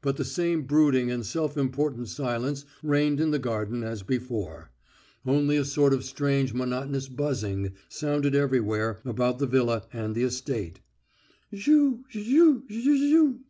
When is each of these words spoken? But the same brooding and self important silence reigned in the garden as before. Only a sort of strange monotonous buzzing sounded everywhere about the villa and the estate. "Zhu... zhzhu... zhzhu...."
But 0.00 0.16
the 0.16 0.24
same 0.24 0.62
brooding 0.62 1.10
and 1.10 1.26
self 1.26 1.54
important 1.58 2.08
silence 2.08 2.64
reigned 2.82 3.20
in 3.20 3.30
the 3.30 3.38
garden 3.38 3.82
as 3.84 4.02
before. 4.02 4.70
Only 5.26 5.58
a 5.58 5.66
sort 5.66 5.92
of 5.92 6.02
strange 6.02 6.54
monotonous 6.54 7.08
buzzing 7.08 7.72
sounded 7.90 8.34
everywhere 8.34 9.02
about 9.04 9.38
the 9.38 9.46
villa 9.46 9.86
and 9.92 10.14
the 10.14 10.22
estate. 10.22 10.80
"Zhu... 11.54 12.04
zhzhu... 12.10 12.66
zhzhu...." 12.70 13.40